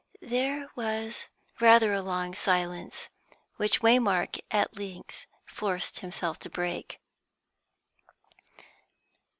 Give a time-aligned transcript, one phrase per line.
[0.23, 1.27] There was
[1.59, 3.09] rather a long silence,
[3.57, 6.99] which Waymark at length forced himself to break.